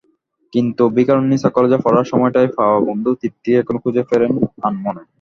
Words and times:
কিন্তু 0.53 0.83
ভিকারুননিসা 0.95 1.49
কলেজে 1.55 1.77
পড়ার 1.85 2.05
সময়টায় 2.11 2.49
পাওয়া 2.57 2.77
বন্ধু 2.87 3.09
তৃপ্তিকে 3.21 3.59
এখনো 3.61 3.79
খুঁজে 3.83 4.03
ফেরেন 4.09 4.31
আনমনে। 4.67 5.03